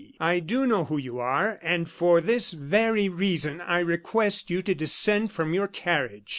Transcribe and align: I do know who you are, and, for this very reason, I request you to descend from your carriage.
I 0.19 0.39
do 0.39 0.65
know 0.65 0.85
who 0.85 0.97
you 0.97 1.19
are, 1.19 1.59
and, 1.61 1.87
for 1.87 2.21
this 2.21 2.53
very 2.53 3.07
reason, 3.07 3.61
I 3.61 3.77
request 3.77 4.49
you 4.49 4.63
to 4.63 4.73
descend 4.73 5.31
from 5.31 5.53
your 5.53 5.67
carriage. 5.67 6.29